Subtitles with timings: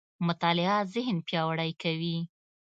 [0.27, 2.17] مطالعه ذهن پياوړی کوي.